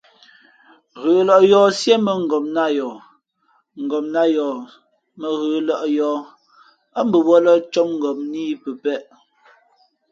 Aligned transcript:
Ghə̌lᾱʼ 1.01 1.41
yǒh 1.51 1.69
siēmbᾱ 1.79 2.13
ngopnā 2.23 2.65
yoh, 2.77 2.97
ngopnā 3.83 4.23
yoh 4.35 4.57
mᾱ 5.19 5.29
ghə̌lᾱʼ 5.41 5.83
yǒh, 5.97 6.19
ά 6.99 6.99
mbαwᾱlᾱ 7.07 7.53
cōp 7.73 7.87
ngopnā 7.97 8.37
ī 8.51 8.53
pəpēʼ. 8.63 9.01